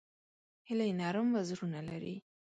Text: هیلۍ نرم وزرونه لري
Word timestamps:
هیلۍ 0.67 0.91
نرم 0.99 1.27
وزرونه 1.35 1.79
لري 1.89 2.15